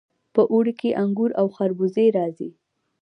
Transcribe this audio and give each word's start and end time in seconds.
په 0.33 0.41
اوړي 0.53 0.73
کې 0.79 0.89
انګور 1.03 1.31
او 1.39 1.47
خربوزې 1.55 2.07
راځي. 2.17 2.49